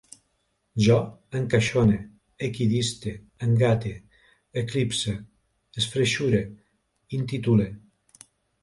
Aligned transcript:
Jo 0.85 0.95
encaixone, 1.39 1.99
equidiste, 2.47 3.13
engate, 3.49 3.93
eclipse, 4.65 5.15
esfreixure, 5.85 6.45
intitule 7.21 7.71